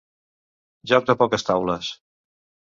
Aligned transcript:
Joc 0.91 1.05
de 1.11 1.15
poques 1.19 1.45
taules. 1.51 1.93